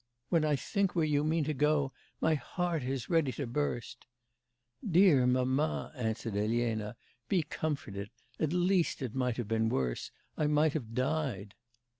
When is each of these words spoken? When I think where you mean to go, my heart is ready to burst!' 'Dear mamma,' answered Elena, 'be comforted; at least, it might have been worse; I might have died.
When 0.29 0.43
I 0.43 0.55
think 0.55 0.95
where 0.95 1.05
you 1.05 1.23
mean 1.23 1.43
to 1.43 1.53
go, 1.53 1.93
my 2.19 2.33
heart 2.33 2.81
is 2.83 3.07
ready 3.07 3.31
to 3.33 3.45
burst!' 3.45 4.07
'Dear 4.83 5.27
mamma,' 5.27 5.93
answered 5.95 6.35
Elena, 6.35 6.95
'be 7.29 7.43
comforted; 7.43 8.09
at 8.39 8.51
least, 8.51 9.03
it 9.03 9.13
might 9.13 9.37
have 9.37 9.47
been 9.47 9.69
worse; 9.69 10.09
I 10.35 10.47
might 10.47 10.73
have 10.73 10.95
died. 10.95 11.53